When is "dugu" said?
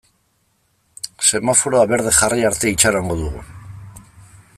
3.21-3.45